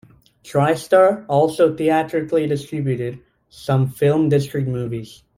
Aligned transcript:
TriStar 0.43 1.25
also 1.29 1.75
theatrically 1.75 2.47
distributed 2.47 3.19
some 3.49 3.87
FilmDistrict 3.87 4.65
movies. 4.65 5.21